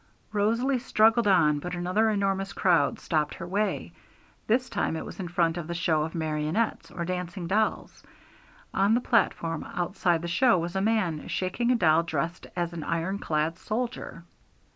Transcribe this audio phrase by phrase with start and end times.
[0.33, 3.93] Rosalie struggled on, but another enormous crowd stopped her way.
[4.47, 8.01] This time it was in front of the show of marionettes, or dancing dolls.
[8.73, 12.83] On the platform outside the show was a man, shaking a doll dressed as an
[12.83, 14.23] iron clad soldier.